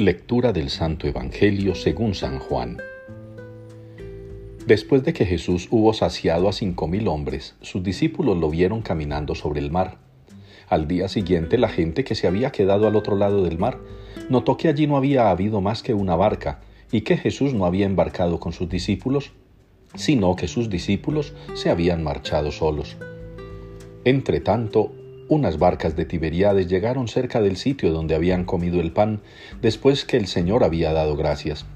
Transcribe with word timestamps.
Lectura 0.00 0.54
del 0.54 0.70
Santo 0.70 1.06
Evangelio 1.06 1.74
según 1.74 2.14
San 2.14 2.38
Juan. 2.38 2.78
Después 4.66 5.04
de 5.04 5.12
que 5.12 5.26
Jesús 5.26 5.68
hubo 5.70 5.92
saciado 5.92 6.48
a 6.48 6.54
cinco 6.54 6.88
mil 6.88 7.06
hombres, 7.06 7.54
sus 7.60 7.82
discípulos 7.82 8.38
lo 8.38 8.48
vieron 8.48 8.80
caminando 8.80 9.34
sobre 9.34 9.60
el 9.60 9.70
mar. 9.70 9.98
Al 10.70 10.88
día 10.88 11.06
siguiente 11.08 11.58
la 11.58 11.68
gente 11.68 12.02
que 12.02 12.14
se 12.14 12.26
había 12.26 12.50
quedado 12.50 12.88
al 12.88 12.96
otro 12.96 13.14
lado 13.14 13.44
del 13.44 13.58
mar 13.58 13.78
notó 14.30 14.56
que 14.56 14.68
allí 14.68 14.86
no 14.86 14.96
había 14.96 15.28
habido 15.28 15.60
más 15.60 15.82
que 15.82 15.92
una 15.92 16.16
barca 16.16 16.60
y 16.90 17.02
que 17.02 17.18
Jesús 17.18 17.52
no 17.52 17.66
había 17.66 17.84
embarcado 17.84 18.40
con 18.40 18.54
sus 18.54 18.70
discípulos, 18.70 19.32
sino 19.96 20.34
que 20.34 20.48
sus 20.48 20.70
discípulos 20.70 21.34
se 21.52 21.68
habían 21.68 22.02
marchado 22.02 22.52
solos. 22.52 22.96
Entre 24.06 24.40
tanto, 24.40 24.92
unas 25.30 25.60
barcas 25.60 25.94
de 25.94 26.04
Tiberíades 26.04 26.66
llegaron 26.66 27.06
cerca 27.06 27.40
del 27.40 27.56
sitio 27.56 27.92
donde 27.92 28.16
habían 28.16 28.44
comido 28.44 28.80
el 28.80 28.90
pan 28.90 29.20
después 29.62 30.04
que 30.04 30.16
el 30.16 30.26
Señor 30.26 30.64
había 30.64 30.92
dado 30.92 31.16
gracias. 31.16 31.66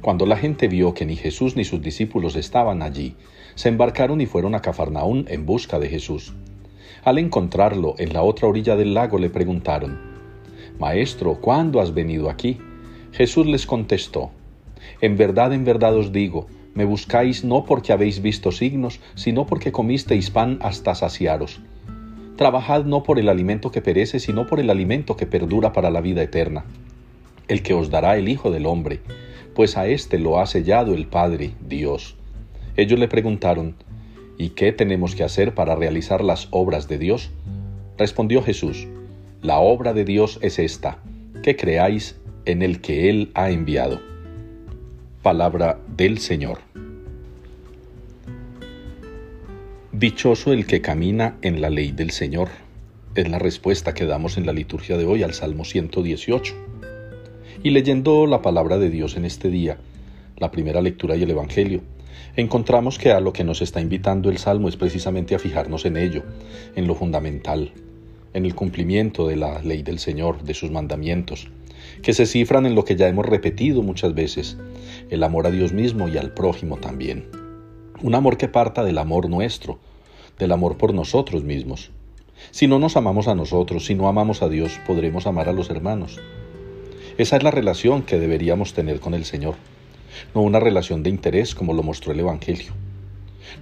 Cuando 0.00 0.26
la 0.26 0.36
gente 0.36 0.68
vio 0.68 0.94
que 0.94 1.06
ni 1.06 1.16
Jesús 1.16 1.56
ni 1.56 1.64
sus 1.64 1.82
discípulos 1.82 2.36
estaban 2.36 2.82
allí, 2.82 3.16
se 3.56 3.68
embarcaron 3.68 4.20
y 4.20 4.26
fueron 4.26 4.54
a 4.54 4.62
Cafarnaún 4.62 5.24
en 5.28 5.44
busca 5.44 5.80
de 5.80 5.88
Jesús. 5.88 6.34
Al 7.02 7.18
encontrarlo 7.18 7.96
en 7.98 8.12
la 8.12 8.22
otra 8.22 8.46
orilla 8.46 8.76
del 8.76 8.94
lago 8.94 9.18
le 9.18 9.28
preguntaron, 9.28 9.98
Maestro, 10.78 11.40
¿cuándo 11.40 11.80
has 11.80 11.94
venido 11.94 12.30
aquí? 12.30 12.58
Jesús 13.10 13.46
les 13.46 13.66
contestó, 13.66 14.30
En 15.00 15.16
verdad, 15.16 15.52
en 15.52 15.64
verdad 15.64 15.96
os 15.96 16.12
digo, 16.12 16.46
me 16.74 16.84
buscáis 16.84 17.42
no 17.42 17.64
porque 17.64 17.92
habéis 17.92 18.22
visto 18.22 18.52
signos, 18.52 19.00
sino 19.16 19.46
porque 19.46 19.72
comisteis 19.72 20.30
pan 20.30 20.60
hasta 20.62 20.94
saciaros. 20.94 21.60
Trabajad 22.36 22.84
no 22.84 23.02
por 23.02 23.18
el 23.18 23.30
alimento 23.30 23.70
que 23.70 23.80
perece, 23.80 24.20
sino 24.20 24.46
por 24.46 24.60
el 24.60 24.68
alimento 24.68 25.16
que 25.16 25.26
perdura 25.26 25.72
para 25.72 25.90
la 25.90 26.02
vida 26.02 26.22
eterna, 26.22 26.64
el 27.48 27.62
que 27.62 27.72
os 27.72 27.90
dará 27.90 28.18
el 28.18 28.28
Hijo 28.28 28.50
del 28.50 28.66
Hombre, 28.66 29.00
pues 29.54 29.78
a 29.78 29.86
éste 29.86 30.18
lo 30.18 30.38
ha 30.38 30.46
sellado 30.46 30.92
el 30.92 31.06
Padre, 31.06 31.52
Dios. 31.66 32.14
Ellos 32.76 33.00
le 33.00 33.08
preguntaron, 33.08 33.74
¿y 34.36 34.50
qué 34.50 34.70
tenemos 34.72 35.14
que 35.14 35.24
hacer 35.24 35.54
para 35.54 35.76
realizar 35.76 36.22
las 36.22 36.48
obras 36.50 36.88
de 36.88 36.98
Dios? 36.98 37.30
Respondió 37.96 38.42
Jesús, 38.42 38.86
la 39.40 39.58
obra 39.58 39.94
de 39.94 40.04
Dios 40.04 40.38
es 40.42 40.58
esta, 40.58 40.98
que 41.42 41.56
creáis 41.56 42.20
en 42.44 42.60
el 42.60 42.82
que 42.82 43.08
Él 43.08 43.30
ha 43.32 43.48
enviado. 43.48 44.00
Palabra 45.22 45.78
del 45.96 46.18
Señor. 46.18 46.58
Dichoso 49.98 50.52
el 50.52 50.66
que 50.66 50.82
camina 50.82 51.38
en 51.40 51.62
la 51.62 51.70
ley 51.70 51.90
del 51.90 52.10
Señor. 52.10 52.50
Es 53.14 53.30
la 53.30 53.38
respuesta 53.38 53.94
que 53.94 54.04
damos 54.04 54.36
en 54.36 54.44
la 54.44 54.52
liturgia 54.52 54.98
de 54.98 55.06
hoy 55.06 55.22
al 55.22 55.32
Salmo 55.32 55.64
118. 55.64 56.54
Y 57.62 57.70
leyendo 57.70 58.26
la 58.26 58.42
palabra 58.42 58.76
de 58.76 58.90
Dios 58.90 59.16
en 59.16 59.24
este 59.24 59.48
día, 59.48 59.78
la 60.36 60.50
primera 60.50 60.82
lectura 60.82 61.16
y 61.16 61.22
el 61.22 61.30
Evangelio, 61.30 61.80
encontramos 62.36 62.98
que 62.98 63.10
a 63.12 63.20
lo 63.20 63.32
que 63.32 63.42
nos 63.42 63.62
está 63.62 63.80
invitando 63.80 64.28
el 64.28 64.36
Salmo 64.36 64.68
es 64.68 64.76
precisamente 64.76 65.34
a 65.34 65.38
fijarnos 65.38 65.86
en 65.86 65.96
ello, 65.96 66.24
en 66.74 66.86
lo 66.86 66.94
fundamental, 66.94 67.72
en 68.34 68.44
el 68.44 68.54
cumplimiento 68.54 69.26
de 69.26 69.36
la 69.36 69.62
ley 69.62 69.82
del 69.82 69.98
Señor, 69.98 70.42
de 70.42 70.52
sus 70.52 70.70
mandamientos, 70.70 71.48
que 72.02 72.12
se 72.12 72.26
cifran 72.26 72.66
en 72.66 72.74
lo 72.74 72.84
que 72.84 72.96
ya 72.96 73.08
hemos 73.08 73.24
repetido 73.24 73.80
muchas 73.80 74.14
veces, 74.14 74.58
el 75.08 75.22
amor 75.22 75.46
a 75.46 75.50
Dios 75.50 75.72
mismo 75.72 76.06
y 76.06 76.18
al 76.18 76.34
prójimo 76.34 76.76
también. 76.76 77.35
Un 78.02 78.14
amor 78.14 78.36
que 78.36 78.46
parta 78.46 78.84
del 78.84 78.98
amor 78.98 79.30
nuestro, 79.30 79.78
del 80.38 80.52
amor 80.52 80.76
por 80.76 80.92
nosotros 80.92 81.44
mismos. 81.44 81.92
Si 82.50 82.66
no 82.66 82.78
nos 82.78 82.94
amamos 82.98 83.26
a 83.26 83.34
nosotros, 83.34 83.86
si 83.86 83.94
no 83.94 84.06
amamos 84.06 84.42
a 84.42 84.50
Dios, 84.50 84.78
podremos 84.86 85.26
amar 85.26 85.48
a 85.48 85.54
los 85.54 85.70
hermanos. 85.70 86.20
Esa 87.16 87.38
es 87.38 87.42
la 87.42 87.50
relación 87.50 88.02
que 88.02 88.18
deberíamos 88.18 88.74
tener 88.74 89.00
con 89.00 89.14
el 89.14 89.24
Señor, 89.24 89.54
no 90.34 90.42
una 90.42 90.60
relación 90.60 91.02
de 91.02 91.08
interés 91.08 91.54
como 91.54 91.72
lo 91.72 91.82
mostró 91.82 92.12
el 92.12 92.20
Evangelio, 92.20 92.74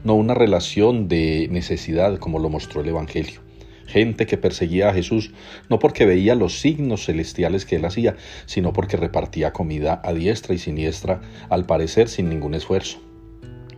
no 0.03 0.15
una 0.15 0.35
relación 0.35 1.07
de 1.07 1.47
necesidad 1.53 2.19
como 2.19 2.41
lo 2.41 2.51
mostró 2.51 2.81
el 2.81 2.89
Evangelio. 2.89 3.41
Gente 3.87 4.27
que 4.27 4.37
perseguía 4.37 4.89
a 4.89 4.95
Jesús 4.95 5.33
no 5.69 5.79
porque 5.79 6.07
veía 6.07 6.35
los 6.35 6.59
signos 6.59 7.05
celestiales 7.05 7.67
que 7.67 7.77
él 7.77 7.85
hacía, 7.85 8.17
sino 8.47 8.73
porque 8.73 8.97
repartía 8.97 9.53
comida 9.53 10.01
a 10.03 10.13
diestra 10.13 10.57
y 10.57 10.59
siniestra, 10.59 11.21
al 11.51 11.67
parecer 11.67 12.09
sin 12.09 12.29
ningún 12.29 12.55
esfuerzo. 12.55 12.99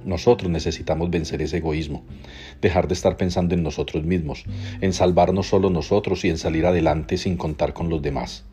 Nosotros 0.06 0.48
necesitamos 0.48 1.10
vencer 1.10 1.42
ese 1.42 1.56
egoísmo, 1.56 2.04
dejar 2.62 2.86
de 2.86 2.94
estar 2.94 3.16
pensando 3.16 3.56
en 3.56 3.64
nosotros 3.64 4.04
mismos, 4.04 4.44
en 4.80 4.92
salvarnos 4.92 5.48
solo 5.48 5.68
nosotros 5.68 6.24
y 6.24 6.30
en 6.30 6.38
salir 6.38 6.64
adelante 6.64 7.18
sin 7.18 7.36
contar 7.36 7.72
con 7.72 7.90
los 7.90 8.00
demás. 8.00 8.44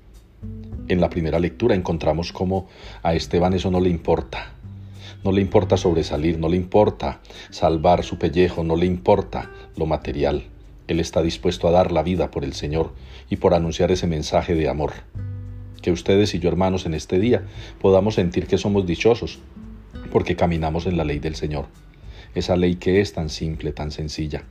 En 0.88 1.00
la 1.00 1.12
primera 1.12 1.38
lectura 1.38 1.76
encontramos 1.76 2.34
cómo 2.34 2.68
a 3.04 3.14
Esteban 3.14 3.54
eso 3.54 3.70
no 3.70 3.80
le 3.80 3.90
importa. 3.90 4.56
No 5.24 5.32
le 5.32 5.42
importa 5.42 5.78
sobresalir, 5.78 6.40
no 6.40 6.50
le 6.50 6.58
importa 6.58 7.22
salvar 7.52 8.04
su 8.04 8.18
pellejo, 8.18 8.64
no 8.64 8.76
le 8.76 8.88
importa 8.88 9.52
lo 9.78 9.86
material. 9.86 10.46
Él 10.88 11.00
está 11.00 11.22
dispuesto 11.22 11.68
a 11.68 11.72
dar 11.72 11.92
la 11.92 12.02
vida 12.02 12.32
por 12.32 12.44
el 12.44 12.54
Señor 12.54 12.96
y 13.30 13.36
por 13.36 13.54
anunciar 13.54 13.92
ese 13.92 14.08
mensaje 14.08 14.56
de 14.56 14.70
amor. 14.70 14.92
Que 15.84 15.92
ustedes 15.92 16.34
y 16.34 16.40
yo 16.40 16.50
hermanos 16.50 16.88
en 16.88 16.96
este 16.96 17.20
día 17.20 17.44
podamos 17.80 18.16
sentir 18.16 18.48
que 18.48 18.58
somos 18.58 18.88
dichosos 18.88 19.40
porque 20.14 20.36
caminamos 20.36 20.86
en 20.86 20.96
la 20.96 21.04
ley 21.04 21.18
del 21.18 21.34
Señor. 21.34 21.66
Esa 22.36 22.56
ley 22.56 22.76
que 22.76 23.02
es 23.02 23.14
tan 23.14 23.30
simple, 23.30 23.72
tan 23.72 23.90
sencilla. 23.90 24.44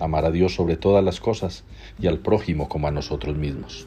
Amar 0.00 0.24
a 0.24 0.32
Dios 0.32 0.56
sobre 0.56 0.76
todas 0.76 1.04
las 1.04 1.20
cosas 1.20 1.62
y 2.00 2.08
al 2.08 2.18
prójimo 2.18 2.68
como 2.68 2.88
a 2.88 2.90
nosotros 2.90 3.36
mismos. 3.36 3.86